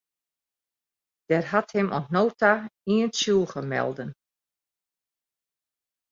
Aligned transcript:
Der 1.29 1.43
hat 1.51 1.67
him 1.77 1.87
oant 1.95 2.09
no 2.15 2.23
ta 2.39 2.53
ien 2.95 3.09
tsjûge 3.13 3.61
melden. 3.73 4.09